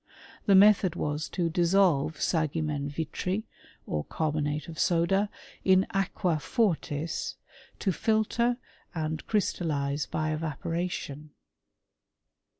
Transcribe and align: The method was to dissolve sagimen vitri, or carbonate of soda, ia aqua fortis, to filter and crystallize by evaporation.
The 0.47 0.55
method 0.55 0.95
was 0.95 1.29
to 1.29 1.47
dissolve 1.47 2.15
sagimen 2.15 2.89
vitri, 2.89 3.43
or 3.85 4.03
carbonate 4.05 4.67
of 4.67 4.79
soda, 4.79 5.29
ia 5.63 5.85
aqua 5.91 6.39
fortis, 6.39 7.35
to 7.77 7.91
filter 7.91 8.57
and 8.95 9.23
crystallize 9.27 10.07
by 10.07 10.31
evaporation. 10.33 11.29